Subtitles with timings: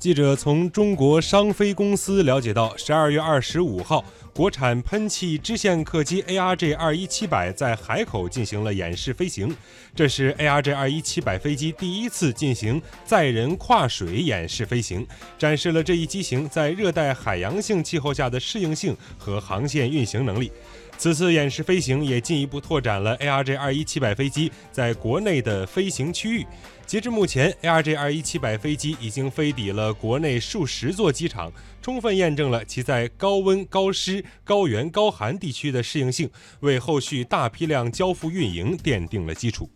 [0.00, 9.54] 记者从中国商飞公司了解到，十二月二十五号，国产喷气支线客机 ARJ 二一七百在海口进行了演示飞行。
[9.94, 15.06] 这是 ARJ 二一七百飞机第一次进行载人跨水演示飞行，
[15.38, 20.50] 展示了这一机型在热带海洋性气候下的适应性和航线运行能力。
[21.00, 26.46] 此次演示飞行也进一步拓展了 ARJ 二一七百飞机在国内的飞行区域。
[26.84, 36.28] 截至目前，ARJ 二一七百飞机已经飞抵了国内数十座机场，充分验证了其在高温、高湿、高原、高寒地区的适应性，
[36.60, 39.70] 为后续大批量交付运营奠定了基础。